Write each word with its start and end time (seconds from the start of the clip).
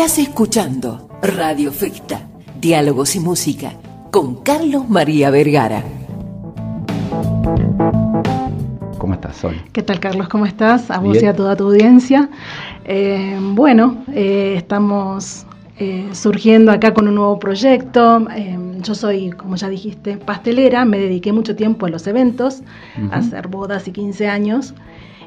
Estás 0.00 0.18
escuchando 0.18 1.10
Radio 1.20 1.70
Ficta, 1.70 2.26
Diálogos 2.58 3.16
y 3.16 3.20
Música, 3.20 3.74
con 4.10 4.36
Carlos 4.36 4.88
María 4.88 5.28
Vergara. 5.28 5.84
¿Cómo 8.96 9.12
estás, 9.12 9.36
Sol? 9.36 9.62
¿Qué 9.74 9.82
tal, 9.82 10.00
Carlos? 10.00 10.30
¿Cómo 10.30 10.46
estás? 10.46 10.90
A 10.90 11.00
vos 11.00 11.22
y 11.22 11.26
a 11.26 11.36
toda 11.36 11.54
tu 11.54 11.64
audiencia. 11.64 12.30
Eh, 12.86 13.38
bueno, 13.52 14.02
eh, 14.10 14.54
estamos 14.56 15.44
eh, 15.78 16.08
surgiendo 16.12 16.72
acá 16.72 16.94
con 16.94 17.06
un 17.06 17.16
nuevo 17.16 17.38
proyecto. 17.38 18.26
yo 18.80 18.94
soy, 18.94 19.32
como 19.32 19.56
ya 19.56 19.68
dijiste, 19.68 20.16
pastelera, 20.16 20.86
me 20.86 20.98
dediqué 20.98 21.34
mucho 21.34 21.56
tiempo 21.56 21.84
a 21.84 21.90
los 21.90 22.06
eventos, 22.06 22.62
a 23.10 23.18
hacer 23.18 23.48
bodas 23.48 23.86
y 23.86 23.92
15 23.92 24.28
años. 24.28 24.72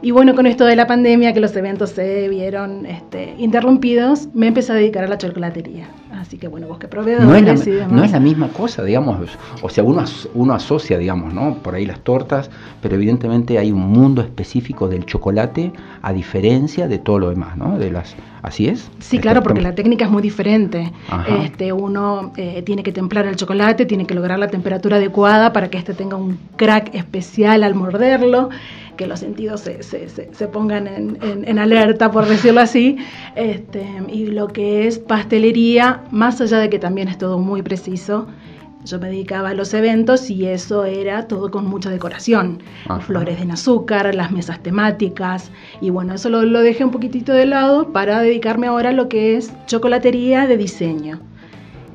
Y 0.03 0.11
bueno, 0.11 0.35
con 0.35 0.45
esto 0.45 0.65
de 0.65 0.75
la 0.75 0.85
pandemia, 0.85 1.33
que 1.33 1.39
los 1.39 1.55
eventos 1.55 1.91
se 1.91 2.27
vieron 2.27 2.85
este, 2.85 3.35
interrumpidos, 3.37 4.27
me 4.33 4.47
empecé 4.47 4.73
a 4.73 4.75
dedicar 4.75 5.05
a 5.05 5.07
la 5.07 5.17
chocolatería. 5.17 5.87
Así 6.11 6.37
que 6.37 6.49
bueno, 6.49 6.67
vos 6.67 6.77
que 6.77 6.89
proveedores 6.89 7.25
no 7.25 7.35
es, 7.35 7.67
la, 7.67 7.87
no 7.87 8.03
es 8.03 8.11
la 8.11 8.19
misma 8.19 8.49
cosa, 8.49 8.83
digamos, 8.83 9.29
o 9.61 9.69
sea, 9.69 9.83
uno, 9.85 10.03
uno 10.33 10.53
asocia, 10.53 10.97
digamos, 10.97 11.33
¿no? 11.33 11.55
Por 11.59 11.75
ahí 11.75 11.85
las 11.85 12.01
tortas, 12.01 12.51
pero 12.81 12.95
evidentemente 12.95 13.57
hay 13.57 13.71
un 13.71 13.79
mundo 13.79 14.21
específico 14.21 14.89
del 14.89 15.05
chocolate 15.05 15.71
a 16.01 16.11
diferencia 16.11 16.89
de 16.89 16.97
todo 16.97 17.19
lo 17.19 17.29
demás, 17.29 17.55
¿no? 17.55 17.79
De 17.79 17.89
las, 17.89 18.13
¿Así 18.43 18.67
es? 18.67 18.91
Sí, 18.99 19.19
claro, 19.19 19.41
porque 19.41 19.61
la 19.61 19.73
técnica 19.73 20.03
es 20.03 20.11
muy 20.11 20.21
diferente. 20.21 20.91
Este, 21.45 21.71
uno 21.71 22.33
eh, 22.35 22.61
tiene 22.65 22.83
que 22.83 22.91
templar 22.91 23.25
el 23.25 23.37
chocolate, 23.37 23.85
tiene 23.85 24.05
que 24.05 24.13
lograr 24.13 24.37
la 24.37 24.49
temperatura 24.49 24.97
adecuada 24.97 25.53
para 25.53 25.69
que 25.69 25.77
este 25.77 25.93
tenga 25.93 26.17
un 26.17 26.37
crack 26.57 26.93
especial 26.93 27.63
al 27.63 27.73
morderlo 27.73 28.49
que 28.95 29.07
los 29.07 29.19
sentidos 29.19 29.61
se, 29.61 29.83
se, 29.83 30.07
se, 30.09 30.47
pongan 30.47 30.87
en, 30.87 31.17
en, 31.21 31.59
alerta, 31.59 32.11
por 32.11 32.27
decirlo 32.27 32.61
así. 32.61 32.97
Este, 33.35 33.85
y 34.07 34.27
lo 34.27 34.47
que 34.47 34.87
es 34.87 34.99
pastelería, 34.99 36.03
más 36.11 36.39
allá 36.41 36.59
de 36.59 36.69
que 36.69 36.79
también 36.79 37.07
es 37.07 37.17
todo 37.17 37.39
muy 37.39 37.61
preciso, 37.61 38.27
yo 38.85 38.99
me 38.99 39.07
dedicaba 39.07 39.49
a 39.49 39.53
los 39.53 39.73
eventos 39.73 40.29
y 40.29 40.45
eso 40.45 40.83
era 40.83 41.27
todo 41.27 41.49
con 41.49 41.65
mucha 41.65 41.89
decoración. 41.89 42.59
Flores 43.01 43.45
de 43.45 43.51
azúcar, 43.51 44.13
las 44.13 44.31
mesas 44.31 44.61
temáticas. 44.61 45.51
Y 45.79 45.89
bueno, 45.89 46.13
eso 46.15 46.29
lo, 46.29 46.43
lo, 46.43 46.59
dejé 46.59 46.83
un 46.83 46.91
poquitito 46.91 47.31
de 47.31 47.45
lado 47.45 47.93
para 47.93 48.19
dedicarme 48.19 48.67
ahora 48.67 48.89
a 48.89 48.93
lo 48.93 49.07
que 49.07 49.37
es 49.37 49.53
chocolatería 49.67 50.47
de 50.47 50.57
diseño. 50.57 51.21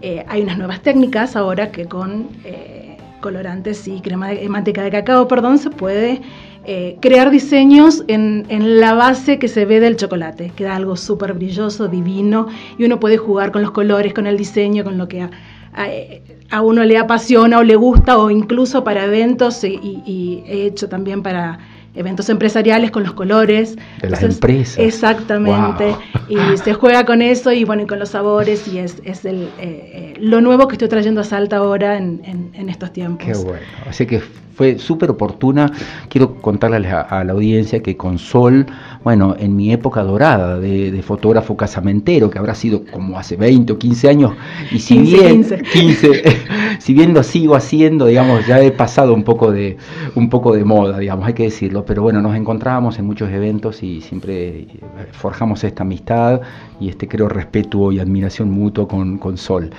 Eh, 0.00 0.24
hay 0.28 0.42
unas 0.42 0.56
nuevas 0.56 0.80
técnicas 0.80 1.36
ahora 1.36 1.72
que 1.72 1.86
con 1.86 2.28
eh, 2.44 2.96
colorantes 3.20 3.86
y 3.88 4.00
crema 4.00 4.28
de 4.28 4.48
manteca 4.48 4.83
de 4.83 4.90
cacao, 4.90 5.28
perdón, 5.28 5.58
se 5.58 5.70
puede 5.70 6.22
eh, 6.70 6.98
crear 7.00 7.30
diseños 7.30 8.05
en, 8.08 8.47
la 8.80 8.92
base 8.92 9.38
que 9.38 9.48
se 9.48 9.64
ve 9.64 9.80
del 9.80 9.97
chocolate. 9.97 10.52
Queda 10.55 10.77
algo 10.77 10.97
súper 10.97 11.33
brilloso, 11.33 11.88
divino, 11.88 12.48
y 12.77 12.84
uno 12.84 13.00
puede 13.00 13.16
jugar 13.16 13.52
con 13.52 13.62
los 13.62 13.70
colores, 13.70 14.12
con 14.12 14.27
el 14.27 14.36
diseño, 14.36 14.84
con 14.84 14.98
lo 14.98 15.08
que 15.08 15.22
a, 15.22 16.61
uno 16.62 16.84
le 16.84 16.98
apasiona 16.98 17.58
o 17.58 17.62
le 17.62 17.77
gusta, 17.77 18.19
o 18.19 18.30
incluso 18.30 18.84
para 18.84 19.05
eventos, 19.05 19.64
y 19.64 20.42
he 20.46 20.66
hecho 20.66 20.89
también 20.89 21.22
para 21.22 21.58
eventos 21.98 22.28
empresariales 22.28 22.91
con 22.91 23.02
los 23.02 23.12
colores. 23.12 23.77
De 24.00 24.11
las 24.11 24.22
empresas. 24.22 24.78
Exactamente. 24.78 25.96
Y 26.28 26.36
se 26.58 26.74
juega 26.74 27.05
con 27.05 27.22
eso 27.22 27.52
y 27.52 27.64
bueno, 27.64 27.83
y 27.83 27.86
con 27.86 27.98
los 27.98 28.11
sabores 28.11 28.69
y 28.69 28.78
es, 28.78 29.00
es 29.05 29.24
el, 29.24 29.44
eh, 29.44 29.50
eh, 29.58 30.14
lo 30.20 30.41
nuevo 30.41 30.69
que 30.69 30.74
estoy 30.74 30.89
trayendo 30.89 31.20
a 31.20 31.24
Salta 31.24 31.56
ahora 31.56 31.98
en, 31.98 32.20
en, 32.24 32.69
estos 32.69 32.92
tiempos. 32.92 33.27
Qué 33.27 33.34
bueno. 33.34 33.66
Así 33.86 34.06
que 34.06 34.22
fue 34.59 34.77
súper 34.81 35.12
oportuna. 35.12 35.70
Quiero 36.09 36.34
contarles 36.34 36.92
a, 36.92 37.23
la 37.23 37.33
audiencia 37.33 37.81
que 37.81 37.97
con 37.97 38.19
Sol, 38.19 38.67
bueno, 39.05 39.37
en 39.39 39.55
mi 39.55 39.73
época 39.73 40.03
dorada 40.03 40.59
de, 40.59 41.01
fotógrafo 41.01 41.56
casamentero, 41.56 42.29
que 42.29 42.41
habrá 42.41 42.57
sido 42.57 42.83
como 42.85 43.17
hace 43.17 43.36
20 43.36 43.74
o 43.74 43.79
15 43.79 44.08
años, 44.08 44.33
y 44.73 44.80
si 44.80 44.98
bien 44.98 45.45
15. 45.45 46.23
si 46.80 46.92
bien 46.92 47.14
lo 47.14 47.23
sigo 47.23 47.55
haciendo, 47.55 48.07
digamos, 48.07 48.48
ya 48.48 48.61
he 48.61 48.73
pasado 48.73 49.14
un 49.14 49.23
poco 49.23 49.52
de 49.52 49.77
un 50.17 50.29
poco 50.29 50.52
de 50.52 50.64
moda, 50.64 50.98
digamos, 50.98 51.29
hay 51.29 51.35
que 51.35 51.45
decirlo, 51.45 51.85
pero 51.85 52.02
bueno, 52.02 52.20
nos 52.20 52.35
encontrábamos 52.35 52.98
en 52.98 53.07
muchos 53.07 53.30
eventos 53.30 53.85
y 53.85 54.01
siempre 54.01 54.48
eh, 54.63 54.68
forjamos 55.13 55.63
esta 55.63 55.85
amistad 55.85 56.41
y 56.80 56.89
este 56.89 57.07
creo 57.07 57.29
respeto 57.29 57.92
y 57.92 58.01
admiración 58.01 58.51
mutuo 58.51 58.89
con, 58.89 59.18
con 59.18 59.36
Sol. 59.39 59.70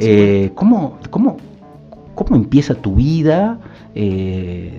Eh, 0.00 0.50
¿cómo, 0.56 0.98
cómo, 1.10 1.36
¿Cómo 2.14 2.36
empieza 2.36 2.74
tu 2.74 2.94
vida? 2.94 3.58
Eh, 3.94 4.72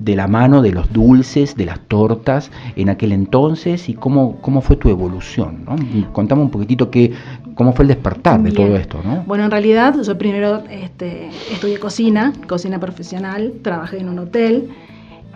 de 0.00 0.16
la 0.16 0.26
mano 0.26 0.62
de 0.62 0.72
los 0.72 0.92
dulces, 0.92 1.54
de 1.56 1.66
las 1.66 1.78
tortas 1.80 2.50
en 2.74 2.88
aquel 2.88 3.12
entonces 3.12 3.88
y 3.88 3.94
cómo, 3.94 4.38
cómo 4.40 4.62
fue 4.62 4.76
tu 4.76 4.88
evolución. 4.88 5.64
¿no? 5.66 5.76
Contame 6.12 6.42
un 6.42 6.50
poquitito 6.50 6.90
que, 6.90 7.12
cómo 7.54 7.74
fue 7.74 7.84
el 7.84 7.88
despertar 7.88 8.42
de 8.42 8.50
todo 8.50 8.76
esto. 8.76 9.00
¿no? 9.04 9.22
Bueno, 9.26 9.44
en 9.44 9.50
realidad 9.50 9.94
yo 10.02 10.16
primero 10.16 10.62
este, 10.70 11.28
estudié 11.52 11.78
cocina, 11.78 12.32
cocina 12.48 12.80
profesional, 12.80 13.52
trabajé 13.62 13.98
en 13.98 14.08
un 14.08 14.18
hotel 14.20 14.70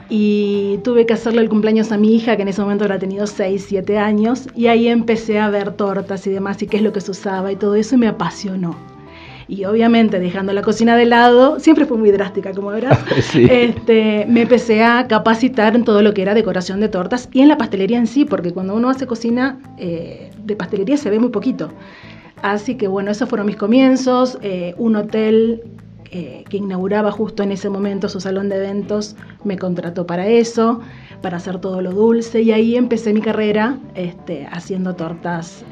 y 0.09 0.79
tuve 0.83 1.05
que 1.05 1.13
hacerle 1.13 1.43
el 1.43 1.51
cumpleaños 1.51 1.93
a 1.93 1.99
mi 1.99 2.15
hija, 2.15 2.37
que 2.37 2.43
en 2.43 2.49
ese 2.49 2.63
momento 2.63 2.85
habrá 2.85 2.99
tenido 2.99 3.27
6, 3.27 3.67
7 3.69 3.99
años, 3.99 4.49
y 4.55 4.67
ahí 4.67 4.89
empecé 4.89 5.41
a 5.41 5.49
ver 5.51 5.73
tortas 5.73 6.27
y 6.27 6.31
demás 6.31 6.63
y 6.63 6.67
qué 6.67 6.79
es 6.79 6.83
lo 6.83 6.93
que 6.93 7.01
se 7.01 7.11
usaba 7.11 7.53
y 7.53 7.57
todo 7.57 7.75
eso 7.75 7.97
y 7.97 7.99
me 7.99 8.09
apasionó 8.09 8.94
y 9.49 9.65
obviamente 9.65 10.19
dejando 10.21 10.53
la 10.53 10.63
cocina 10.63 10.97
de 10.97 11.07
lado, 11.07 11.61
siempre 11.61 11.85
fue 11.87 11.99
muy 11.99 12.11
drástica, 12.11 12.53
como 12.53 12.71
verás, 12.71 12.99
este, 13.35 14.27
me 14.29 14.43
empecé 14.43 14.83
a 14.83 15.07
capacitar 15.07 15.75
en 15.77 15.85
todo 15.85 16.03
lo 16.03 16.15
que 16.15 16.23
era 16.23 16.35
decoración 16.35 16.81
de 16.81 16.89
tortas 16.89 17.29
y 17.33 17.41
en 17.41 17.49
la 17.49 17.59
pastelería 17.59 17.99
en 17.99 18.07
sí, 18.07 18.25
porque 18.25 18.53
cuando 18.53 18.75
uno 18.75 18.89
hace 18.89 19.07
cocina 19.07 19.59
eh, 19.79 20.31
de 20.45 20.57
pastelería 20.57 20.97
se 20.97 21.11
ve 21.11 21.19
muy 21.19 21.31
poquito. 21.31 21.71
Así 22.43 22.77
que 22.77 22.89
bueno, 22.89 23.11
esos 23.11 23.29
fueron 23.29 23.47
mis 23.47 23.57
comienzos, 23.57 24.39
eh, 24.43 24.75
un 24.77 24.97
hotel 24.97 25.63
eh, 26.11 26.45
que 26.49 26.59
inauguraba 26.59 27.11
justo 27.11 27.43
en 27.43 27.53
ese 27.53 27.71
momento 27.71 28.09
su 28.09 28.21
salón 28.21 28.49
de 28.49 28.57
eventos 28.57 29.17
me 29.45 29.59
contrató 29.59 30.07
para 30.07 30.27
eso, 30.27 30.81
para 31.23 31.39
hacer 31.39 31.59
todo 31.59 31.81
lo 31.81 31.93
dulce 31.93 32.43
y 32.43 32.53
ahí 32.53 32.77
empecé 32.77 33.15
mi 33.15 33.23
carrera 33.23 33.79
este, 33.95 34.47
haciendo 34.51 34.95
tortas 34.95 35.65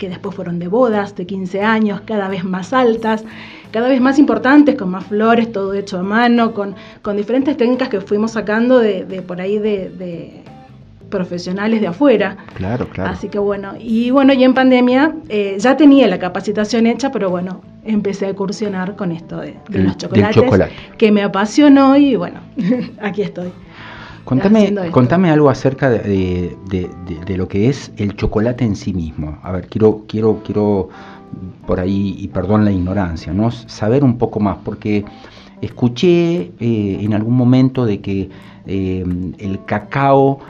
que 0.00 0.08
después 0.08 0.34
fueron 0.34 0.58
de 0.58 0.66
bodas, 0.66 1.14
de 1.14 1.26
15 1.26 1.60
años, 1.60 2.00
cada 2.06 2.26
vez 2.28 2.42
más 2.42 2.72
altas, 2.72 3.22
cada 3.70 3.86
vez 3.86 4.00
más 4.00 4.18
importantes, 4.18 4.74
con 4.74 4.90
más 4.90 5.04
flores, 5.04 5.52
todo 5.52 5.74
hecho 5.74 5.98
a 5.98 6.02
mano, 6.02 6.54
con, 6.54 6.74
con 7.02 7.18
diferentes 7.18 7.54
técnicas 7.58 7.90
que 7.90 8.00
fuimos 8.00 8.30
sacando 8.32 8.78
de, 8.78 9.04
por 9.26 9.42
ahí 9.42 9.58
de, 9.58 10.42
profesionales 11.10 11.82
de 11.82 11.88
afuera. 11.88 12.38
Claro, 12.54 12.88
claro. 12.88 13.10
Así 13.10 13.28
que 13.28 13.38
bueno, 13.38 13.74
y 13.78 14.10
bueno, 14.10 14.32
y 14.32 14.42
en 14.42 14.54
pandemia 14.54 15.16
eh, 15.28 15.56
ya 15.58 15.76
tenía 15.76 16.06
la 16.06 16.18
capacitación 16.18 16.86
hecha, 16.86 17.12
pero 17.12 17.28
bueno, 17.28 17.60
empecé 17.84 18.24
a 18.24 18.30
incursionar 18.30 18.96
con 18.96 19.12
esto 19.12 19.40
de, 19.40 19.54
los 19.68 19.98
chocolates, 19.98 20.70
que 20.96 21.12
me 21.12 21.22
apasionó 21.22 21.94
y 21.98 22.16
bueno, 22.16 22.40
aquí 23.02 23.20
estoy. 23.20 23.52
Contame, 24.24 24.90
contame 24.90 25.30
algo 25.30 25.50
acerca 25.50 25.90
de, 25.90 26.56
lo 27.36 27.48
que 27.48 27.68
es 27.68 27.92
el 27.96 28.16
chocolate 28.16 28.64
en 28.64 28.76
sí 28.76 28.92
mismo. 28.92 29.38
A 29.42 29.52
ver, 29.52 29.68
quiero, 29.68 30.04
quiero, 30.06 30.42
quiero 30.44 30.88
por 31.66 31.80
ahí, 31.80 32.16
y 32.18 32.28
perdón 32.28 32.64
la 32.64 32.72
ignorancia, 32.72 33.32
¿no? 33.32 33.50
saber 33.50 34.04
un 34.04 34.18
poco 34.18 34.40
más, 34.40 34.58
porque 34.64 35.04
escuché 35.60 36.52
eh, 36.58 36.98
en 37.00 37.14
algún 37.14 37.36
momento 37.36 37.84
de 37.84 38.00
que 38.00 38.30
eh, 38.66 39.04
el 39.38 39.64
cacao 39.64 40.40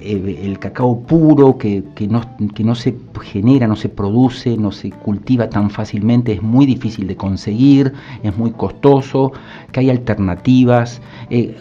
eh, 0.00 0.40
el 0.44 0.58
cacao 0.58 1.00
puro 1.00 1.58
que, 1.58 1.82
no, 2.08 2.22
que, 2.54 2.64
no, 2.64 2.74
se 2.74 2.96
genera, 3.22 3.66
no 3.66 3.76
se 3.76 3.88
produce, 3.88 4.56
no 4.56 4.72
se 4.72 4.90
cultiva 4.90 5.48
tan 5.48 5.70
fácilmente, 5.70 6.32
es 6.32 6.42
muy 6.42 6.66
difícil 6.66 7.06
de 7.06 7.16
conseguir, 7.16 7.92
es 8.22 8.36
muy 8.36 8.52
costoso, 8.52 9.32
que 9.72 9.80
hay 9.80 9.90
alternativas. 9.90 11.00
Eh, 11.30 11.56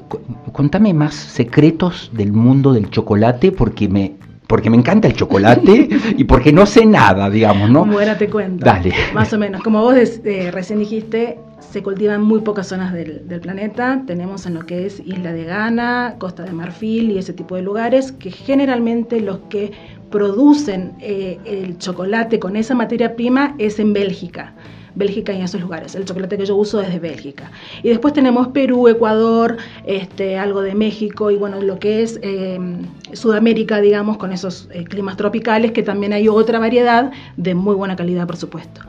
contame 0.52 0.94
más 0.94 1.14
secretos 1.14 2.12
del 2.14 2.34
mundo 2.34 2.74
del 2.74 2.90
chocolate 2.90 3.52
porque 3.52 3.88
me, 3.90 4.14
porque 4.48 4.70
me 4.70 4.78
encanta 4.78 5.08
el 5.08 5.14
chocolate 5.14 5.90
y 6.18 6.24
porque 6.24 6.52
no 6.52 6.66
sé 6.66 6.86
nada, 6.86 7.30
digamos, 7.30 7.70
¿no? 7.70 7.86
Bueno, 7.86 8.16
te 8.18 8.30
cuento. 8.30 8.66
Dale. 8.66 8.94
Más 9.14 9.32
o 9.34 9.38
menos. 9.38 9.62
Como 9.62 9.82
vos 9.82 9.96
eh, 9.96 10.52
recién 10.52 10.80
dijiste, 10.80 11.40
se 11.60 11.84
cultiva 11.84 12.16
en 12.16 12.22
muy 12.22 12.42
pocas 12.42 12.68
zonas 12.68 12.94
del, 12.94 13.22
planeta. 13.42 14.04
Tenemos 14.06 14.46
en 14.46 14.54
lo 14.56 14.66
que 14.66 14.86
es 14.86 15.00
Isla 15.06 15.34
de 15.34 15.46
Ghana, 15.46 16.16
Costa 16.18 16.44
de 16.44 16.52
Marfil 16.52 17.12
y 17.12 17.18
ese 17.18 17.34
tipo 17.34 17.56
de 17.56 17.62
lugares 17.62 18.12
que 18.12 18.32
generalmente 18.32 19.20
los 19.20 19.40
que 19.50 19.72
producen 20.10 20.94
eh, 21.00 21.40
el 21.46 21.78
chocolate 21.78 22.40
con 22.40 22.56
esa 22.56 22.76
materia 22.76 23.16
prima 23.16 23.56
es 23.58 23.80
en 23.80 23.94
Bélgica. 23.94 24.54
Bélgica 24.96 25.32
y 25.32 25.38
en 25.38 25.44
esos 25.44 25.62
lugares. 25.62 25.94
El 25.94 26.06
chocolate 26.06 26.38
que 26.38 26.46
yo 26.46 26.56
uso 26.56 26.82
es 26.82 26.92
de 26.92 27.00
Bélgica. 27.00 27.52
Y 27.84 27.90
después 27.90 28.14
tenemos 28.14 28.48
Perú, 28.48 28.88
Ecuador, 28.88 29.58
este, 29.86 30.38
algo 30.38 30.62
de 30.62 30.74
México 30.74 31.30
y 31.30 31.36
bueno, 31.36 31.62
lo 31.62 31.78
que 31.78 32.02
es 32.02 32.20
em, 32.24 32.82
Sudamérica, 33.14 33.80
digamos, 33.80 34.18
con 34.18 34.32
esos 34.32 34.68
eh, 34.72 34.86
climas 34.86 35.16
tropicales, 35.16 35.72
que 35.72 35.84
también 35.84 36.14
hay 36.14 36.28
otra 36.28 36.58
variedad 36.58 37.12
de 37.36 37.54
muy 37.54 37.76
buena 37.76 37.96
calidad, 37.96 38.26
por 38.26 38.38
supuesto. 38.38 38.82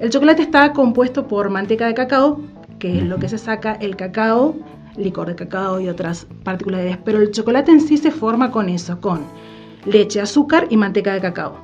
El 0.00 0.08
chocolate 0.08 0.40
está 0.40 0.72
compuesto 0.72 1.28
por 1.28 1.50
manteca 1.50 1.86
de 1.86 1.92
cacao, 1.92 2.40
que 2.78 2.98
es 2.98 3.04
lo 3.04 3.18
que 3.18 3.28
se 3.28 3.36
saca 3.36 3.74
el 3.74 3.96
cacao, 3.96 4.56
licor 4.96 5.28
de 5.28 5.34
cacao 5.34 5.78
y 5.78 5.90
otras 5.90 6.26
particularidades, 6.42 6.96
pero 7.04 7.18
el 7.18 7.30
chocolate 7.32 7.70
en 7.70 7.82
sí 7.82 7.98
se 7.98 8.10
forma 8.10 8.50
con 8.50 8.70
eso, 8.70 8.98
con 8.98 9.20
leche, 9.84 10.22
azúcar 10.22 10.66
y 10.70 10.78
manteca 10.78 11.12
de 11.12 11.20
cacao. 11.20 11.54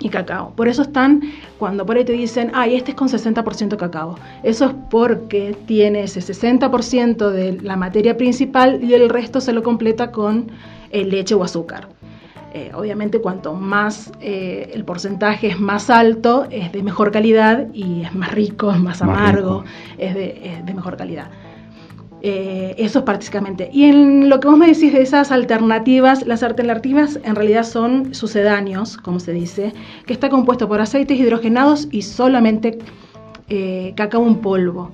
y 0.00 0.08
cacao. 0.08 0.54
Por 0.56 0.66
eso 0.66 0.80
están, 0.80 1.20
cuando 1.58 1.84
por 1.84 1.96
ahí 1.96 2.04
te 2.04 2.14
dicen, 2.14 2.50
ay, 2.54 2.74
este 2.74 2.92
es 2.92 2.96
con 2.96 3.08
60% 3.08 3.76
cacao. 3.76 4.16
Eso 4.42 4.64
es 4.64 4.74
porque 4.90 5.54
tiene 5.66 6.04
ese 6.04 6.20
60% 6.20 7.30
de 7.30 7.60
la 7.60 7.76
materia 7.76 8.16
principal 8.16 8.82
y 8.82 8.94
el 8.94 9.10
resto 9.10 9.42
se 9.42 9.52
lo 9.52 9.62
completa 9.62 10.10
con 10.10 10.50
eh, 10.90 11.04
leche 11.04 11.34
o 11.34 11.44
azúcar. 11.44 11.86
Eh, 12.54 12.70
obviamente 12.74 13.18
cuanto 13.18 13.54
más 13.54 14.12
eh, 14.20 14.70
el 14.74 14.84
porcentaje 14.84 15.46
es 15.46 15.58
más 15.58 15.88
alto, 15.88 16.46
es 16.50 16.70
de 16.70 16.82
mejor 16.82 17.10
calidad 17.10 17.68
y 17.72 18.02
es 18.02 18.14
más 18.14 18.30
rico, 18.32 18.70
es 18.70 18.78
más, 18.78 19.00
amargo, 19.00 19.64
es 19.96 20.14
de, 20.14 20.62
mejor 20.74 20.98
calidad. 20.98 21.30
Eh, 22.20 22.74
eso 22.76 22.98
es 22.98 23.04
prácticamente. 23.06 23.70
Y 23.72 23.84
en 23.84 24.28
lo 24.28 24.38
que 24.38 24.48
vos 24.48 24.58
me 24.58 24.66
decís 24.66 24.92
de 24.92 25.00
esas 25.00 25.32
alternativas, 25.32 26.26
las 26.26 26.42
alternativas 26.42 27.18
en 27.24 27.36
realidad 27.36 27.64
son 27.64 28.14
sucedáneos, 28.14 28.98
como 28.98 29.18
se 29.18 29.32
dice, 29.32 29.72
que 30.04 30.12
está 30.12 30.28
compuesto 30.28 30.68
por 30.68 30.82
aceites 30.82 31.18
hidrogenados 31.18 31.88
y 31.90 32.02
solamente 32.02 32.78
cacao 33.96 34.26
en 34.26 34.36
polvo. 34.36 34.90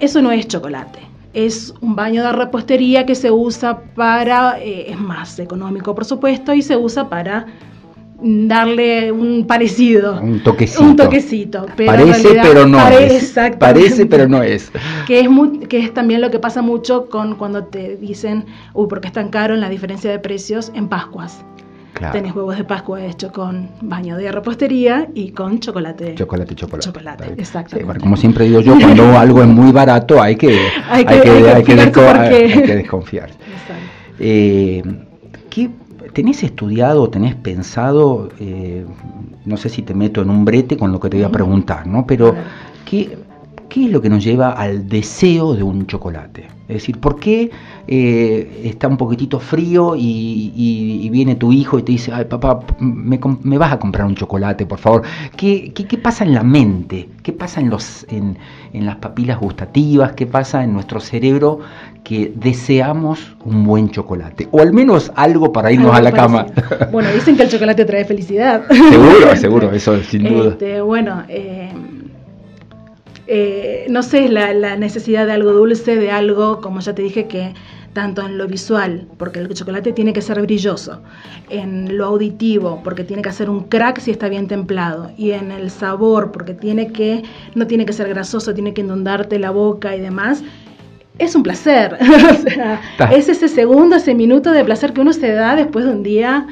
Eso 0.00 0.20
no 0.22 0.32
es 0.32 0.48
chocolate 0.48 1.11
es 1.32 1.74
un 1.80 1.96
baño 1.96 2.22
de 2.24 2.32
repostería 2.32 3.06
que 3.06 3.14
se 3.14 3.30
usa 3.30 3.80
para, 3.94 4.58
eh, 4.60 4.90
es 4.90 4.98
más 4.98 5.38
económico 5.38 5.94
por 5.94 6.04
supuesto, 6.04 6.52
y 6.54 6.62
se 6.62 6.76
usa 6.76 7.08
para 7.08 7.46
darle 8.22 9.10
un 9.10 9.46
parecido. 9.46 10.20
Un 10.20 10.42
toquecito. 10.42 10.82
Un 10.82 10.96
toquecito. 10.96 11.66
parece, 11.86 12.38
pero 12.42 12.66
no 12.66 12.78
es. 12.88 13.34
Parece, 13.58 14.06
pero 14.06 14.28
no 14.28 14.42
es. 14.42 14.70
Que 15.06 15.20
es, 15.20 15.28
que 15.68 15.78
es 15.80 15.92
también 15.92 16.20
lo 16.20 16.30
que 16.30 16.38
pasa 16.38 16.62
mucho 16.62 17.08
con 17.08 17.34
cuando 17.34 17.64
te 17.64 17.96
dicen, 17.96 18.46
uy, 18.74 18.86
porque 18.88 19.08
es 19.08 19.12
tan 19.12 19.28
caro 19.30 19.54
en 19.54 19.60
la 19.60 19.68
diferencia 19.68 20.10
de 20.10 20.18
precios 20.18 20.70
en 20.74 20.88
Pascuas. 20.88 21.44
Tenés 22.12 22.34
huevos 22.34 22.56
de 22.56 22.64
Pascua 22.64 23.04
hecho 23.04 23.30
con 23.32 23.68
baño 23.80 24.16
de 24.16 24.32
repostería 24.32 25.08
y 25.14 25.30
con 25.30 25.60
chocolate. 25.60 26.14
Chocolate, 26.14 26.54
chocolate. 26.54 26.86
Chocolate, 26.86 27.24
exacto. 27.38 27.76
como 28.00 28.16
siempre 28.16 28.46
digo 28.46 28.60
yo, 28.60 28.76
cuando 28.78 29.18
algo 29.18 29.42
es 29.42 29.48
muy 29.48 29.72
barato 29.72 30.20
hay 30.20 30.36
que, 30.36 30.58
hay 30.88 31.04
que, 31.04 31.12
hay 31.12 31.62
que, 31.62 31.74
desconfiar. 32.74 33.30
Eh, 34.18 34.82
¿qué, 35.50 35.70
¿Tenés 36.12 36.42
estudiado, 36.42 37.08
tenés 37.08 37.34
pensado, 37.34 38.28
eh, 38.38 38.84
no 39.46 39.56
sé 39.56 39.68
si 39.68 39.82
te 39.82 39.94
meto 39.94 40.20
en 40.20 40.30
un 40.30 40.44
brete 40.44 40.76
con 40.76 40.92
lo 40.92 41.00
que 41.00 41.08
te 41.08 41.16
voy 41.16 41.24
a 41.24 41.30
preguntar, 41.30 41.86
¿no? 41.86 42.06
Pero, 42.06 42.34
¿qué, 42.84 43.16
¿qué 43.68 43.86
es 43.86 43.90
lo 43.90 44.02
que 44.02 44.10
nos 44.10 44.22
lleva 44.22 44.50
al 44.50 44.88
deseo 44.88 45.54
de 45.54 45.62
un 45.62 45.86
chocolate? 45.86 46.48
Es 46.68 46.76
decir, 46.76 46.98
¿por 46.98 47.18
qué 47.18 47.50
eh, 47.88 48.62
está 48.64 48.86
un 48.86 48.96
poquitito 48.96 49.40
frío 49.40 49.94
y, 49.96 51.08
viene 51.12 51.34
tu 51.34 51.52
hijo 51.52 51.78
y 51.78 51.82
te 51.82 51.92
dice, 51.92 52.10
ay 52.12 52.24
papá, 52.24 52.60
me, 52.78 53.58
vas 53.58 53.72
a 53.72 53.78
comprar 53.78 54.06
un 54.06 54.14
chocolate, 54.14 54.64
por 54.64 54.78
favor? 54.78 55.02
¿Qué, 55.36 55.72
qué, 55.74 55.98
pasa 55.98 56.24
en 56.24 56.32
la 56.32 56.42
mente? 56.42 57.08
¿Qué 57.22 57.32
pasa 57.32 57.60
en, 57.60 57.68
los, 57.68 58.06
en, 58.08 58.38
las 58.72 58.96
papilas 58.96 59.38
gustativas? 59.38 60.12
¿Qué 60.12 60.26
pasa 60.26 60.64
en 60.64 60.72
nuestro 60.72 61.00
cerebro 61.00 61.60
que 62.02 62.32
deseamos 62.34 63.36
un 63.44 63.64
buen 63.64 63.90
chocolate? 63.90 64.48
O 64.52 64.60
al 64.60 64.72
menos 64.72 65.12
algo 65.14 65.52
para 65.52 65.70
irnos 65.70 65.94
a 65.94 66.00
la 66.00 66.12
cama. 66.12 66.46
Bueno, 66.90 67.10
dicen 67.12 67.36
que 67.36 67.42
el 67.42 67.50
chocolate 67.50 67.84
trae 67.84 68.04
felicidad. 68.04 68.62
Seguro, 68.70 69.36
seguro, 69.36 69.72
eso 69.72 70.02
sin 70.02 70.22
duda. 70.28 70.50
Este, 70.50 70.80
bueno, 70.80 71.24
eh, 71.28 71.72
eh, 73.26 73.86
no 73.88 74.02
sé, 74.02 74.28
la, 74.28 74.52
la, 74.52 74.76
necesidad 74.76 75.26
de 75.26 75.32
algo 75.32 75.52
dulce, 75.52 75.96
de 75.96 76.10
algo, 76.10 76.60
como 76.60 76.80
ya 76.80 76.94
te 76.94 77.02
dije, 77.02 77.26
que 77.26 77.54
tanto 77.92 78.22
en 78.22 78.38
lo 78.38 78.46
visual, 78.46 79.06
porque 79.18 79.38
el 79.40 79.52
chocolate 79.52 79.92
tiene 79.92 80.12
que 80.12 80.22
ser 80.22 80.40
brilloso, 80.40 81.02
en 81.50 81.96
lo 81.96 82.06
auditivo, 82.06 82.80
porque 82.82 83.04
tiene 83.04 83.22
que 83.22 83.28
hacer 83.28 83.50
un 83.50 83.64
crack 83.64 84.00
si 84.00 84.10
está 84.10 84.28
bien 84.28 84.48
templado, 84.48 85.10
y 85.16 85.32
en 85.32 85.52
el 85.52 85.70
sabor, 85.70 86.32
porque 86.32 86.54
tiene 86.54 86.88
que, 86.92 87.22
no 87.54 87.66
tiene 87.66 87.84
que 87.84 87.92
ser 87.92 88.08
grasoso, 88.08 88.54
tiene 88.54 88.72
que 88.72 88.80
inundarte 88.80 89.38
la 89.38 89.50
boca 89.50 89.94
y 89.94 90.00
demás, 90.00 90.42
es 91.18 91.34
un 91.34 91.42
placer. 91.42 91.98
es 93.12 93.28
ese 93.28 93.48
segundo, 93.48 93.96
ese 93.96 94.14
minuto 94.14 94.50
de 94.50 94.64
placer 94.64 94.92
que 94.92 95.02
uno 95.02 95.12
se 95.12 95.32
da 95.32 95.54
después 95.54 95.84
de 95.84 95.90
un 95.90 96.02
día 96.02 96.46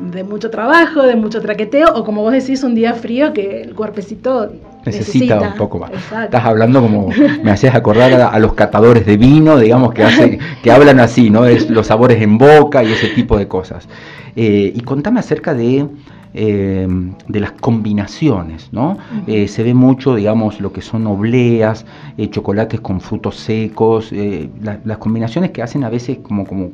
de 0.00 0.24
mucho 0.24 0.50
trabajo, 0.50 1.02
de 1.02 1.16
mucho 1.16 1.40
traqueteo, 1.40 1.88
o 1.94 2.04
como 2.04 2.22
vos 2.22 2.32
decís, 2.32 2.62
un 2.62 2.74
día 2.74 2.94
frío 2.94 3.32
que 3.32 3.62
el 3.62 3.74
cuerpecito 3.74 4.52
necesita, 4.84 5.40
un 5.40 5.54
poco 5.54 5.78
más. 5.78 5.92
Estás 5.92 6.44
hablando 6.44 6.80
como, 6.80 7.08
me 7.42 7.50
hacías 7.50 7.74
acordar 7.74 8.12
a, 8.12 8.38
los 8.38 8.54
catadores 8.54 9.06
de 9.06 9.16
vino, 9.16 9.58
digamos, 9.58 9.94
que, 9.94 10.02
hacen, 10.02 10.38
que 10.62 10.70
hablan 10.70 11.00
así, 11.00 11.30
¿no? 11.30 11.46
Es 11.46 11.70
los 11.70 11.86
sabores 11.86 12.20
en 12.22 12.38
boca 12.38 12.82
y 12.82 12.92
ese 12.92 13.08
tipo 13.08 13.38
de 13.38 13.48
cosas. 13.48 13.88
Eh, 14.36 14.72
y 14.74 14.80
contame 14.80 15.20
acerca 15.20 15.54
de, 15.54 15.86
eh, 16.34 16.88
de 17.28 17.40
las 17.40 17.52
combinaciones, 17.52 18.70
¿no? 18.72 18.98
Eh, 19.26 19.46
se 19.46 19.62
ve 19.62 19.74
mucho, 19.74 20.16
digamos, 20.16 20.60
lo 20.60 20.72
que 20.72 20.82
son 20.82 21.06
obleas, 21.06 21.86
chocolates 22.30 22.80
con 22.80 23.00
frutos 23.00 23.36
secos, 23.36 24.10
las 24.12 24.98
combinaciones 24.98 25.52
que 25.52 25.62
hacen 25.62 25.84
a 25.84 25.88
veces 25.88 26.18
como, 26.22 26.46
como 26.46 26.70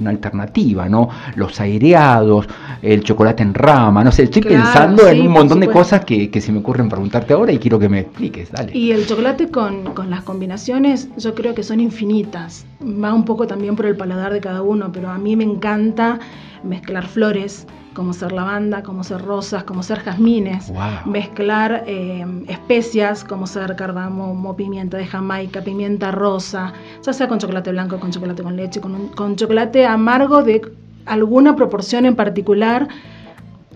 una 0.00 0.10
alternativa, 0.10 0.88
¿no? 0.88 1.08
Los 1.36 1.60
aireados, 1.60 2.46
el 2.82 3.02
chocolate 3.02 3.42
en 3.42 3.54
rama, 3.54 4.02
no 4.04 4.12
sé, 4.12 4.24
estoy 4.24 4.42
pensando 4.42 5.06
en 5.08 5.22
un 5.22 5.32
montón 5.32 5.60
de 5.60 5.68
cosas 5.68 6.04
que, 6.04 6.30
se 6.40 6.52
me 6.52 6.60
ocurren 6.60 6.88
preguntarte 6.88 7.34
ahora 7.34 7.52
y 7.52 7.58
quiero 7.58 7.78
que 7.78 7.88
me 7.88 8.00
expliques, 8.00 8.50
dale. 8.50 8.76
Y 8.76 8.92
el 8.92 9.06
chocolate 9.06 9.50
con, 9.50 9.94
con 9.94 10.08
las 10.08 10.22
combinaciones 10.22 11.08
yo 11.16 11.34
creo 11.34 11.54
que 11.54 11.62
son 11.62 11.80
infinitas, 11.80 12.64
va 12.82 13.12
un 13.12 13.24
poco 13.24 13.46
también 13.46 13.76
por 13.76 13.86
el 13.86 13.96
paladar 13.96 14.32
de 14.32 14.40
cada 14.40 14.62
uno, 14.62 14.90
pero 14.92 15.10
a 15.10 15.18
mí 15.18 15.36
me 15.36 15.44
encanta 15.44 16.18
mezclar 16.62 17.06
flores, 17.06 17.66
como 17.94 18.12
ser 18.12 18.32
lavanda, 18.32 18.82
como 18.82 19.04
ser 19.04 19.22
rosas, 19.22 19.64
como 19.64 19.82
ser 19.82 20.00
jazmines, 20.00 20.72
mezclar 21.04 21.84
eh, 21.86 22.24
especias 22.48 23.24
como 23.24 23.46
ser 23.46 23.74
cardamomo, 23.76 24.56
pimienta 24.56 24.96
de 24.96 25.06
Jamaica, 25.06 25.62
pimienta 25.62 26.10
rosa, 26.10 26.72
ya 27.02 27.12
sea 27.12 27.28
con 27.28 27.38
chocolate 27.38 27.70
blanco, 27.70 27.98
con 27.98 28.10
chocolate 28.10 28.42
con 28.42 28.56
leche, 28.56 28.80
con, 28.80 29.08
con 29.08 29.36
chocolate 29.36 29.86
amargo 29.86 30.42
de 30.42 30.62
alguna 31.06 31.56
proporción 31.56 32.06
en 32.06 32.14
particular 32.16 32.88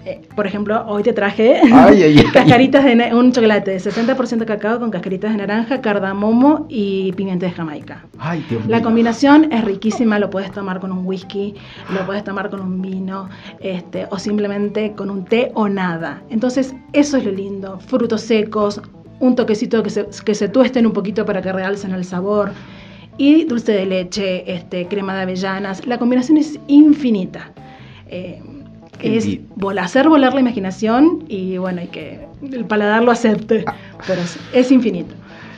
eh, 0.05 0.21
por 0.37 0.47
ejemplo, 0.47 0.85
hoy 0.87 1.03
te 1.03 1.15
traje 1.15 1.61
cascaritas 2.33 2.85
de 2.85 3.15
un 3.15 3.33
chocolate 3.33 3.71
de 3.71 3.79
60% 3.79 4.45
cacao 4.45 4.79
con 4.79 4.91
cascaritas 4.91 5.33
de 5.33 5.39
naranja, 5.39 5.81
cardamomo 5.81 6.67
y 6.69 7.13
pimienta 7.13 7.47
de 7.47 7.53
Jamaica. 7.53 8.05
La 8.69 8.83
combinación 8.83 9.51
es 9.51 9.65
riquísima, 9.65 10.19
lo 10.19 10.29
puedes 10.29 10.53
tomar 10.53 10.81
con 10.81 10.93
un 10.93 11.07
whisky, 11.07 11.55
lo 11.91 12.05
puedes 12.05 12.23
tomar 12.23 12.51
con 12.51 12.61
un 12.61 12.83
vino, 12.83 13.31
este, 13.61 14.07
o 14.11 14.19
simplemente 14.19 14.93
con 14.93 15.09
un 15.09 15.25
té 15.25 15.51
o 15.55 15.69
nada. 15.69 16.23
Entonces, 16.29 16.75
eso 16.93 17.17
es 17.17 17.25
lo 17.25 17.33
lindo. 17.33 17.79
Frutos 17.81 18.21
secos, 18.21 18.83
un 19.21 19.35
toquecito 19.35 19.83
que 19.83 19.89
se, 19.89 20.07
que 20.25 20.35
se 20.35 20.49
tuesten 20.49 20.85
un 20.87 20.93
poquito 20.93 21.25
para 21.25 21.41
que 21.41 21.51
realcen 21.51 21.93
el 21.93 22.05
sabor. 22.05 22.51
Y 23.17 23.45
dulce 23.45 23.73
de 23.73 23.87
leche, 23.87 24.53
este, 24.53 24.87
crema 24.87 25.15
de 25.15 25.23
avellanas. 25.23 25.87
La 25.87 25.99
combinación 25.99 26.37
es 26.37 26.59
infinita. 26.67 27.53
Eh, 28.09 28.43
es 29.01 29.29
hacer 29.81 30.09
volar 30.09 30.35
la 30.35 30.41
imaginación 30.41 31.25
y 31.29 31.59
bueno, 31.59 31.83
y 31.83 31.87
que 31.87 32.27
el 32.53 32.65
paladar 32.65 33.03
lo 33.03 33.11
acepte, 33.11 33.65
ah. 33.67 33.75
pero 34.07 34.21
es, 34.53 34.73
infinito. 34.73 35.15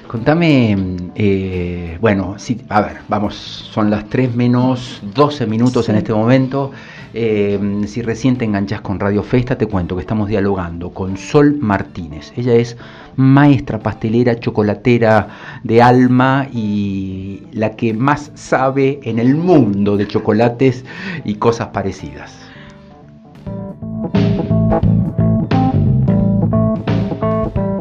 Contame, 0.07 0.77
eh, 1.17 1.99
bueno, 2.01 2.35
sí, 2.39 2.61
a 2.69 2.81
ver, 2.81 2.99
vamos, 3.09 3.35
son 3.35 3.91
las 3.91 4.09
3 4.09 4.35
menos 4.37 5.03
12 5.15 5.47
minutos 5.47 5.89
en 5.89 5.97
este 5.97 6.13
momento. 6.13 6.71
Eh, 7.13 7.59
si 7.87 8.03
recién 8.03 8.37
te 8.37 8.45
enganchas 8.45 8.83
con 8.83 9.01
Radio 9.01 9.23
Festa, 9.23 9.57
te 9.57 9.67
cuento 9.67 9.97
que 9.97 10.03
estamos 10.03 10.29
dialogando 10.29 10.91
con 10.91 11.17
Sol 11.17 11.57
Martínez. 11.59 12.33
Ella 12.37 12.55
es 12.55 12.77
maestra 13.17 13.81
pastelera, 13.81 14.39
chocolatera 14.39 15.29
de 15.65 15.83
alma 15.83 16.47
y 16.53 17.43
la 17.53 17.71
que 17.75 17.95
más 17.95 18.31
sabe 18.35 19.01
en 19.03 19.19
el 19.19 19.35
mundo 19.35 19.97
de 19.97 20.07
chocolates 20.07 20.85
y 21.25 21.37
cosas 21.37 21.69
parecidas. 21.69 22.46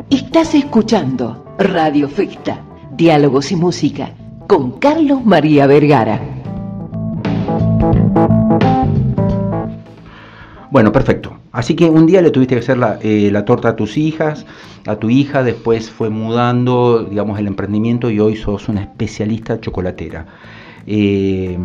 Estás 0.10 0.54
escuchando 0.56 1.46
Radio 1.58 2.10
Festa, 2.10 2.62
Diálogos 2.92 3.52
y 3.52 3.56
Música, 3.56 4.12
con 4.48 4.80
Carlos 4.80 5.26
María 5.26 5.66
Vergara. 5.66 6.20
Bueno, 10.72 10.92
perfecto. 10.92 11.38
Así 11.54 11.74
que 11.74 11.90
un 11.90 12.06
día 12.06 12.22
le 12.22 12.32
tuviste 12.32 12.56
que 12.56 12.60
hacer 12.60 12.78
la, 12.78 13.00
eh, 13.02 13.32
torta 13.46 13.70
a 13.70 13.76
tus 13.78 13.98
hijas, 13.98 14.46
a 14.86 14.98
tu 14.98 15.10
hija, 15.10 15.42
después 15.42 15.90
fue 15.90 16.10
mudando, 16.10 17.06
digamos, 17.06 17.40
el 17.40 17.48
emprendimiento 17.48 18.10
y 18.10 18.20
hoy 18.20 18.36
sos 18.36 18.68
una 18.68 18.82
especialista 18.82 19.62
chocolatera. 19.62 20.26
Eh, 20.86 21.58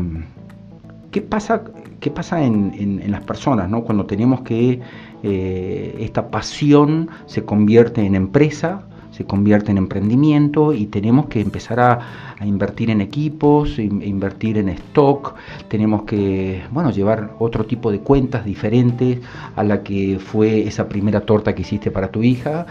¿Qué 1.11 1.23
pasa, 1.23 1.65
qué 2.01 2.11
pasa 2.11 2.43
en, 2.43 3.03
las 3.11 3.21
personas 3.23 3.69
¿no? 3.69 3.83
cuando 3.85 4.07
tenemos 4.07 4.41
que 4.41 4.81
eh, 5.23 5.97
esta 6.01 6.31
pasión 6.31 7.11
se 7.27 7.45
convierte 7.45 8.05
en 8.05 8.15
empresa, 8.15 8.83
se 9.11 9.25
convierte 9.25 9.71
en 9.71 9.79
emprendimiento 9.79 10.73
y 10.73 10.87
tenemos 10.87 11.27
que 11.27 11.41
empezar 11.41 11.81
a, 11.81 12.01
invertir 12.43 12.89
en 12.89 13.03
equipos, 13.03 13.79
invertir 13.79 14.57
en 14.57 14.71
stock, 14.71 15.35
tenemos 15.69 16.05
que, 16.05 16.63
bueno, 16.71 16.91
llevar 16.91 17.35
otro 17.39 17.67
tipo 17.67 17.93
de 17.93 18.01
cuentas 18.01 18.47
diferentes 18.47 19.19
a 19.57 19.63
la 19.63 19.83
que 19.83 20.19
fue 20.19 20.67
esa 20.67 20.89
primera 20.89 21.21
torta 21.21 21.55
que 21.55 21.61
hiciste 21.61 21.91
para 21.91 22.11
tu 22.11 22.23
hija. 22.23 22.65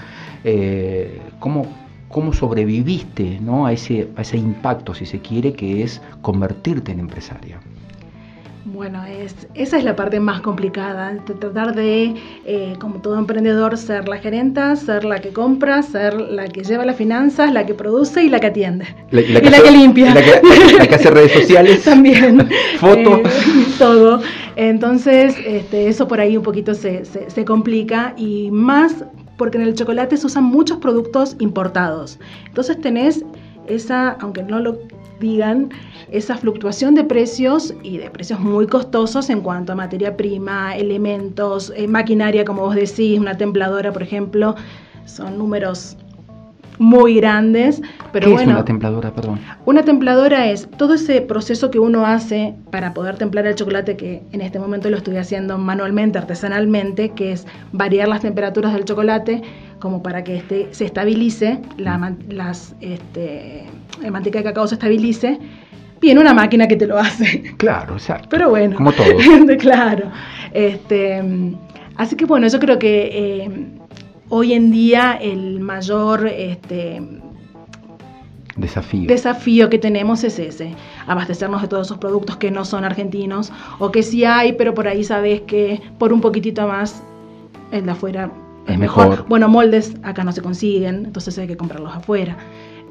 Eh, 0.44 1.22
¿cómo, 1.40 1.68
¿Cómo 2.08 2.34
sobreviviste 2.34 3.40
¿no? 3.40 3.68
a, 3.68 3.74
ese, 3.74 4.10
a 4.16 4.22
ese 4.22 4.38
impacto, 4.38 4.96
si 4.96 5.06
se 5.06 5.20
quiere, 5.20 5.54
que 5.54 5.84
es 5.84 6.02
convertirte 6.24 6.92
en 6.92 7.02
empresaria? 7.02 7.60
Bueno, 8.66 9.04
es, 9.06 9.48
esa 9.56 9.78
es 9.78 9.84
la 9.84 9.96
parte 9.96 10.20
más 10.20 10.42
complicada, 10.42 11.18
tratar 11.26 11.74
de, 11.76 12.14
eh, 12.46 12.74
como 12.80 13.00
todo 13.02 13.18
emprendedor, 13.18 13.78
ser 13.78 14.08
la 14.10 14.18
gerenta, 14.18 14.76
ser 14.76 15.06
la 15.06 15.20
que 15.20 15.30
compra, 15.30 15.82
ser 15.82 16.20
la 16.20 16.48
que 16.48 16.64
lleva 16.64 16.86
las 16.86 16.98
finanzas, 16.98 17.54
la 17.54 17.66
que 17.66 17.74
produce 17.74 18.24
y 18.24 18.30
la 18.30 18.40
que 18.40 18.48
atiende. 18.48 18.86
La, 19.12 19.22
y 19.22 19.28
la 19.28 19.62
que, 19.62 19.72
limpia. 19.72 20.14
La 20.14 20.88
que, 20.88 20.96
hace 20.96 21.10
redes 21.10 21.32
sociales. 21.32 21.84
También. 21.86 22.50
Fotos. 22.80 23.22
Eh, 23.22 23.66
todo. 23.80 24.22
Entonces, 24.58 25.36
este, 25.46 25.88
eso 25.88 26.08
por 26.08 26.20
ahí 26.20 26.36
un 26.36 26.44
poquito 26.44 26.74
se, 26.74 27.06
se, 27.06 27.30
se 27.30 27.46
complica 27.46 28.14
y 28.18 28.52
más 28.52 29.06
porque 29.38 29.58
en 29.58 29.64
el 29.64 29.74
chocolate 29.74 30.18
se 30.18 30.28
usan 30.28 30.44
muchos 30.44 30.80
productos 30.80 31.38
importados. 31.40 32.20
Entonces 32.46 32.80
tenés 32.82 33.24
esa, 33.70 34.12
aunque 34.20 34.44
no 34.44 34.60
lo 34.60 34.80
digan, 35.20 35.70
esa 36.12 36.38
fluctuación 36.38 36.96
de 36.96 37.04
precios 37.04 37.74
y 37.84 37.98
de 37.98 38.10
precios 38.10 38.40
muy 38.40 38.68
costosos 38.68 39.30
en 39.30 39.42
cuanto 39.42 39.74
a 39.74 39.76
materia 39.76 40.16
prima, 40.18 40.76
elementos, 40.76 41.72
eh, 41.76 41.88
maquinaria, 41.88 42.46
como 42.46 42.62
vos 42.62 42.76
decís, 42.76 43.20
una 43.20 43.38
templadora, 43.38 43.92
por 43.92 44.04
ejemplo, 44.04 44.56
son 45.06 45.38
números 45.38 45.98
muy 46.80 47.16
grandes. 47.16 47.82
Pero 48.12 48.28
¿Qué 48.28 48.34
bueno, 48.34 48.52
es 48.52 48.56
una 48.56 48.66
templadora, 48.66 49.14
perdón? 49.14 49.40
Una 49.66 49.84
templadora 49.84 50.48
es 50.48 50.68
todo 50.78 50.96
ese 50.96 51.22
proceso 51.22 51.70
que 51.70 51.78
uno 51.78 52.06
hace 52.06 52.56
para 52.72 52.94
poder 52.94 53.18
templar 53.18 53.46
el 53.46 53.56
chocolate, 53.56 53.96
que 53.96 54.24
en 54.32 54.42
este 54.42 54.58
momento 54.58 54.90
lo 54.90 54.98
estoy 54.98 55.18
haciendo 55.18 55.58
manualmente, 55.58 56.18
artesanalmente, 56.18 57.10
que 57.10 57.34
es 57.34 57.46
variar 57.72 58.08
las 58.08 58.22
temperaturas 58.22 58.74
del 58.74 58.86
chocolate 58.86 59.44
como 59.80 60.04
para 60.04 60.24
que 60.24 60.38
este, 60.38 60.68
se 60.72 60.86
estabilice, 60.86 61.60
la, 61.78 62.16
las, 62.30 62.76
este, 62.82 63.66
manteca 64.12 64.40
de 64.40 64.44
cacao 64.44 64.68
se 64.68 64.76
estabilice. 64.76 65.40
Viene 66.02 66.22
una 66.22 66.34
máquina 66.34 66.68
que 66.68 66.76
te 66.76 66.88
lo 66.88 66.98
hace. 66.98 67.56
Claro, 67.58 67.96
exacto. 67.96 68.28
Pero 68.30 68.50
bueno. 68.50 68.78
Como 68.78 68.92
todo. 68.92 69.06
claro. 69.60 70.12
Este, 70.54 71.22
así 71.98 72.16
que 72.16 72.26
bueno, 72.26 72.48
yo 72.48 72.60
creo 72.60 72.80
que 72.80 73.10
eh, 73.12 73.68
hoy 74.30 74.54
en 74.54 74.72
día 74.72 75.18
el 75.22 75.60
mayor 75.60 76.28
este, 76.28 77.02
desafío. 78.56 79.08
desafío 79.08 79.70
que 79.70 79.78
tenemos 79.78 80.24
es 80.24 80.40
ese, 80.40 80.74
abastecernos 81.08 81.62
de 81.62 81.68
todos 81.68 81.88
esos 81.88 81.98
productos 81.98 82.38
que 82.38 82.50
no 82.52 82.64
son 82.64 82.86
argentinos 82.86 83.52
o 83.80 83.92
que 83.92 84.04
sí 84.04 84.24
hay, 84.24 84.54
pero 84.54 84.74
por 84.74 84.88
ahí 84.88 85.04
sabes 85.04 85.42
que 85.42 85.82
por 85.98 86.14
un 86.14 86.22
poquitito 86.22 86.66
más 86.68 87.04
el 87.72 87.86
de 87.86 87.92
afuera 87.92 88.32
es, 88.74 88.80
mejor. 88.80 89.26
Bueno, 89.28 89.48
moldes 89.50 89.96
acá 90.04 90.24
no 90.24 90.32
se 90.32 90.42
consiguen, 90.42 91.06
entonces 91.06 91.38
hay 91.38 91.48
que 91.48 91.58
comprarlos 91.58 91.96
afuera. 91.96 92.38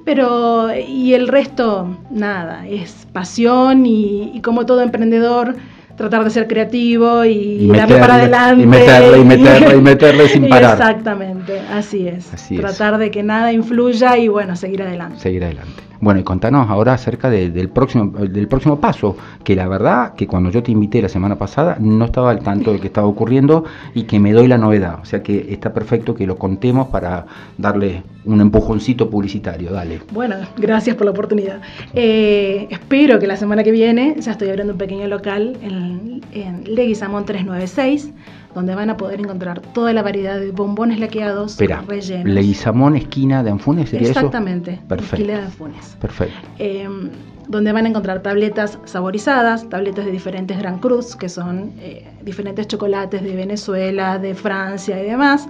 Pero, 0.05 0.75
y 0.75 1.15
el 1.15 1.29
resto, 1.29 1.99
nada, 2.11 2.67
es 2.67 3.07
pasión 3.13 3.85
y, 3.85 4.33
y 4.35 4.41
como 4.41 4.65
todo 4.65 4.81
emprendedor, 4.81 5.57
tratar 5.99 6.25
de 6.25 6.31
ser 6.31 6.47
creativo 6.47 7.25
y, 7.25 7.67
darle 7.67 7.99
para 7.99 8.15
adelante. 8.15 8.63
Y 8.63 8.67
meterle, 8.67 9.19
y 9.19 9.25
meterle, 9.25 9.77
y 9.77 9.81
meterle 9.81 10.29
sin 10.29 10.49
parar. 10.49 10.79
Exactamente, 10.79 11.61
así 11.71 12.09
es. 12.09 12.31
tratar 12.57 12.97
de 12.97 13.11
que 13.11 13.23
nada 13.23 13.53
influya 13.53 14.17
y 14.17 14.29
bueno, 14.29 14.57
seguir 14.57 14.83
adelante. 14.83 15.19
Seguir 15.19 15.45
adelante. 15.45 15.83
Bueno, 16.01 16.21
y 16.21 16.23
contanos 16.23 16.71
ahora 16.71 16.95
acerca 16.95 17.29
del, 17.29 17.69
próximo, 17.71 18.13
del 18.19 18.47
próximo 18.47 18.81
paso, 18.81 19.17
que 19.43 19.57
la 19.57 19.67
verdad 19.67 20.15
que 20.15 20.27
cuando 20.27 20.51
yo 20.51 20.63
te 20.63 20.71
invité 20.71 21.03
la 21.03 21.09
semana 21.09 21.37
pasada 21.37 21.77
no 21.81 22.05
estaba 22.05 22.31
al 22.31 22.41
tanto 22.41 22.73
de 22.73 22.79
que 22.79 22.87
estaba 22.87 23.07
ocurriendo 23.07 23.65
y 23.95 24.05
que 24.05 24.21
me 24.21 24.33
doy 24.33 24.47
la 24.47 24.59
novedad. 24.59 25.01
O 25.03 25.05
sea 25.05 25.23
que 25.23 25.53
está 25.53 25.73
perfecto 25.73 26.15
que 26.15 26.27
lo 26.27 26.37
contemos 26.37 26.89
para 26.89 27.27
darle 27.57 28.05
un 28.25 28.41
empujoncito 28.41 29.11
publicitario. 29.11 29.73
Dale. 29.73 30.01
Bueno, 30.13 30.37
gracias 30.57 30.95
por 30.97 31.07
la 31.07 31.11
oportunidad. 31.11 31.61
Eh, 31.95 32.69
espero 32.71 33.19
que 33.19 33.27
la 33.27 33.37
semana 33.37 33.65
que 33.65 33.73
viene 33.73 34.15
ya 34.19 34.33
estoy 34.33 34.51
abriendo 34.51 34.75
un 34.75 34.79
pequeño 34.79 35.09
local 35.09 35.57
en, 35.63 36.21
en 36.33 36.63
Leguizamón 36.75 37.25
396 37.25 38.13
donde 38.59 38.75
van 38.75 38.91
a 38.91 38.97
poder 38.97 39.21
encontrar 39.21 39.61
toda 39.61 39.93
la 39.93 40.03
variedad 40.03 40.41
de 40.41 40.51
bombones 40.51 40.99
laqueados 40.99 41.53
Espera, 41.53 41.85
rellenos. 41.87 42.27
Leguizamón, 42.27 42.97
esquina 42.97 43.45
de 43.45 43.51
Anfunes, 43.51 43.91
¿sería 43.91 44.09
Exactamente, 44.09 44.81
Perfecto. 44.89 45.25
de 45.25 45.35
Anfunes. 45.35 45.97
Perfecto. 46.01 46.49
Em, 46.59 47.11
donde 47.47 47.71
van 47.71 47.87
a 47.87 47.89
encontrar 47.89 48.21
tabletas 48.21 48.81
saborizadas, 48.85 49.69
tabletas 49.69 50.05
de 50.07 50.11
diferentes 50.11 50.59
Gran 50.59 50.81
Cruz, 50.81 51.15
que 51.15 51.29
son 51.29 51.73
eh, 51.79 52.05
diferentes 52.23 52.67
chocolates 52.67 53.23
de 53.23 53.37
Venezuela, 53.37 54.19
de 54.19 54.35
Francia 54.35 55.01
y 55.01 55.07
demás. 55.07 55.49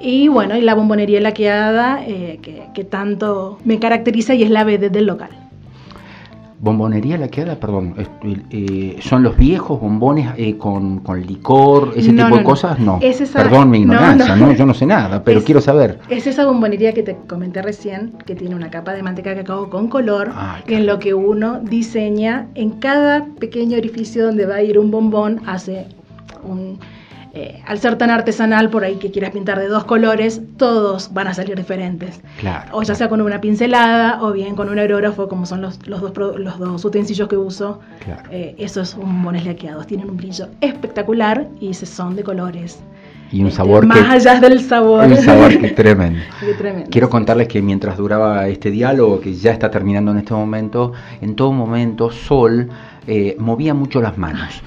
Y 0.00 0.26
bueno, 0.26 0.56
y 0.56 0.62
la 0.62 0.74
bombonería 0.74 1.20
laqueada, 1.20 2.04
eh, 2.04 2.40
que, 2.42 2.64
que, 2.74 2.82
tanto 2.82 3.60
me 3.64 3.78
caracteriza 3.78 4.34
y 4.34 4.42
es 4.42 4.50
la 4.50 4.64
B 4.64 4.78
del 4.78 5.06
local. 5.06 5.30
Bombonería 6.62 7.18
la 7.18 7.26
queda, 7.26 7.56
perdón, 7.56 7.96
eh, 8.52 8.96
son 9.00 9.24
los 9.24 9.36
viejos 9.36 9.80
bombones 9.80 10.30
eh, 10.36 10.56
con, 10.56 11.00
con, 11.00 11.20
licor, 11.20 11.92
ese 11.96 12.12
tipo 12.12 12.36
de 12.36 12.44
cosas, 12.44 12.78
no. 12.78 13.00
perdón 13.32 13.68
mi 13.68 13.80
ignorancia, 13.80 14.36
no, 14.36 14.52
yo 14.52 14.64
no 14.64 14.72
sé 14.72 14.86
nada, 14.86 15.24
pero 15.24 15.42
quiero 15.42 15.60
saber. 15.60 15.98
Es 16.08 16.28
esa 16.28 16.46
bombonería 16.46 16.92
que 16.92 17.02
te 17.02 17.16
comenté 17.26 17.62
recién, 17.62 18.12
que 18.26 18.36
tiene 18.36 18.54
una 18.54 18.70
capa 18.70 18.92
de 18.92 19.02
manteca 19.02 19.30
de 19.30 19.38
cacao 19.38 19.70
con 19.70 19.88
color, 19.88 20.30
ah, 20.34 20.60
en 20.68 20.86
lo 20.86 21.00
que 21.00 21.14
uno 21.14 21.58
diseña 21.58 22.46
en 22.54 22.70
cada 22.70 23.26
pequeño 23.40 23.76
orificio 23.76 24.24
donde 24.24 24.46
va 24.46 24.54
a 24.54 24.62
ir 24.62 24.78
un 24.78 24.92
bombón, 24.92 25.40
hace 25.46 25.88
un 26.44 26.78
eh, 27.34 27.62
al 27.66 27.78
ser 27.78 27.96
tan 27.96 28.10
artesanal, 28.10 28.68
por 28.68 28.84
ahí 28.84 28.96
que 28.96 29.10
quieras 29.10 29.30
pintar 29.30 29.58
de 29.58 29.66
dos 29.66 29.84
colores, 29.84 30.42
todos 30.58 31.14
van 31.14 31.28
a 31.28 31.34
salir 31.34 31.56
diferentes. 31.56 32.20
Claro, 32.38 32.70
o 32.72 32.82
ya 32.82 32.94
sea 32.94 33.08
con 33.08 33.22
una 33.22 33.40
pincelada 33.40 34.22
o 34.22 34.32
bien 34.32 34.54
con 34.54 34.68
un 34.68 34.78
aerógrafo, 34.78 35.28
como 35.28 35.46
son 35.46 35.62
los, 35.62 35.78
los, 35.86 36.02
dos, 36.02 36.12
los 36.38 36.58
dos 36.58 36.84
utensilios 36.84 37.28
que 37.28 37.38
uso. 37.38 37.80
Claro. 38.04 38.22
Eh, 38.30 38.54
esos 38.58 38.94
bombones 38.96 39.46
laqueados 39.46 39.86
tienen 39.86 40.10
un 40.10 40.18
brillo 40.18 40.48
espectacular 40.60 41.48
y 41.58 41.72
se 41.72 41.86
son 41.86 42.16
de 42.16 42.22
colores. 42.22 42.80
Y 43.30 43.40
un 43.40 43.46
este, 43.46 43.56
sabor 43.56 43.86
más 43.86 44.10
allá 44.10 44.38
del 44.38 44.60
sabor. 44.60 45.06
Un 45.06 45.16
sabor 45.16 45.58
que 45.58 45.70
tremendo. 45.70 46.20
tremendo. 46.58 46.90
Quiero 46.90 47.08
contarles 47.08 47.48
que 47.48 47.62
mientras 47.62 47.96
duraba 47.96 48.46
este 48.48 48.70
diálogo, 48.70 49.20
que 49.20 49.32
ya 49.32 49.52
está 49.52 49.70
terminando 49.70 50.10
en 50.10 50.18
este 50.18 50.34
momento, 50.34 50.92
en 51.22 51.34
todo 51.34 51.50
momento 51.50 52.10
Sol 52.10 52.68
eh, 53.06 53.36
movía 53.38 53.72
mucho 53.72 54.02
las 54.02 54.18
manos 54.18 54.62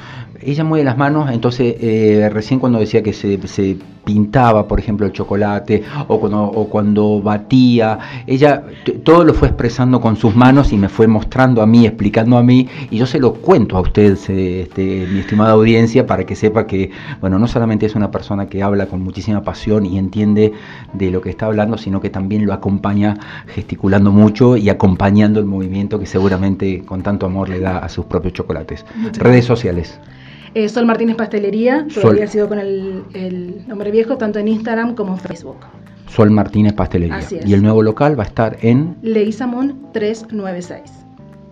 ella 0.46 0.64
mueve 0.64 0.86
las 0.86 0.98
manos, 0.98 1.30
entonces 1.32 1.76
eh, 1.80 2.30
recién 2.32 2.60
cuando 2.60 2.80
decía 2.80 3.04
que 3.04 3.14
se, 3.14 3.40
se, 3.48 3.78
pintaba, 4.06 4.68
por 4.68 4.80
ejemplo, 4.80 5.06
el 5.06 5.12
chocolate 5.12 5.84
o 6.08 6.20
cuando, 6.20 6.44
o 6.44 6.70
cuando 6.70 7.22
batía, 7.22 7.98
ella 8.28 8.64
todo 9.04 9.24
lo 9.24 9.34
fue 9.34 9.48
expresando 9.48 10.00
con 10.00 10.16
sus 10.16 10.36
manos 10.36 10.72
y 10.72 10.78
me 10.78 10.90
fue 10.90 11.08
mostrando 11.08 11.62
a 11.62 11.66
mí, 11.66 11.86
explicando 11.86 12.38
a 12.38 12.44
mí, 12.44 12.68
y 12.92 12.98
yo 12.98 13.08
se 13.08 13.20
lo 13.20 13.34
cuento 13.34 13.76
a 13.76 13.82
usted, 13.82 14.14
este, 14.14 15.08
mi 15.12 15.20
estimada 15.20 15.54
audiencia, 15.54 16.06
para 16.06 16.24
que 16.24 16.36
sepa 16.36 16.68
que, 16.68 16.92
bueno, 17.20 17.40
no 17.40 17.48
solamente 17.48 17.88
es 17.88 17.96
una 17.96 18.12
persona 18.12 18.46
que 18.48 18.62
habla 18.62 18.86
con 18.86 19.02
muchísima 19.02 19.42
pasión 19.42 19.86
y 19.86 19.98
entiende 19.98 20.54
de 20.94 21.12
lo 21.12 21.22
que 21.22 21.32
está 21.32 21.48
hablando, 21.48 21.78
sino 21.78 22.00
que 22.00 22.12
también 22.12 22.46
lo 22.46 22.54
acompaña 22.54 23.18
gesticulando 23.48 24.12
mucho 24.12 24.56
y 24.56 24.70
acompañando 24.70 25.40
el 25.40 25.46
movimiento 25.46 26.00
que 26.00 26.06
seguramente 26.06 26.84
con 26.86 27.02
tanto 27.02 27.26
amor 27.26 27.50
le 27.50 27.60
da 27.60 27.80
a 27.80 27.90
sus 27.90 28.06
propios 28.06 28.34
chocolates. 28.34 28.86
Redes 29.18 29.46
sociales. 29.46 30.00
Eh, 30.56 30.70
Sol 30.70 30.86
Martínez 30.86 31.18
Pastelería, 31.18 31.86
todavía 31.94 32.24
ha 32.24 32.28
sido 32.28 32.48
con 32.48 32.60
el, 32.60 33.66
nombre 33.68 33.92
viejo, 33.92 34.18
tanto 34.18 34.40
en 34.40 34.48
Instagram 34.48 34.96
como 34.96 35.12
en 35.12 35.20
Facebook. 35.20 35.58
Sol 36.08 36.32
Martínez 36.32 36.72
Pastelería. 36.72 37.20
Y 37.46 37.54
el 37.54 37.62
nuevo 37.62 37.84
local 37.84 38.18
va 38.18 38.24
a 38.24 38.28
estar 38.28 38.58
en 38.62 38.96
Leguizamón 39.02 39.92
396. 39.92 40.82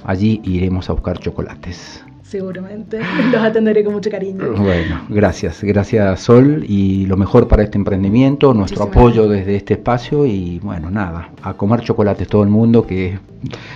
Allí 0.05 0.39
iremos 0.45 0.89
a 0.89 0.93
buscar 0.93 1.19
chocolates. 1.19 2.01
Seguramente, 2.21 3.01
los 3.33 3.43
atenderé 3.43 3.83
con 3.83 3.91
mucho 3.91 4.09
cariño. 4.09 4.53
Bueno, 4.53 5.01
gracias, 5.09 5.61
gracias 5.61 6.21
Sol 6.21 6.63
y 6.65 7.05
lo 7.05 7.17
mejor 7.17 7.49
para 7.49 7.63
este 7.63 7.77
emprendimiento, 7.77 8.53
nuestro 8.53 8.85
apoyo 8.85 9.27
desde 9.27 9.57
este 9.57 9.73
espacio 9.73 10.25
y 10.25 10.59
bueno, 10.59 10.89
nada, 10.89 11.29
a 11.41 11.55
comer 11.55 11.81
chocolates 11.81 12.29
todo 12.29 12.43
el 12.43 12.49
mundo 12.49 12.87
que 12.87 13.19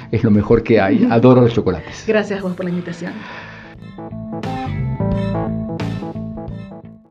es 0.10 0.24
lo 0.24 0.32
mejor 0.32 0.64
que 0.64 0.80
hay. 0.80 1.06
Adoro 1.12 1.42
los 1.42 1.54
chocolates. 1.54 2.06
Gracias 2.08 2.40
a 2.40 2.44
vos 2.44 2.56
por 2.56 2.64
la 2.64 2.72
invitación. 2.72 3.12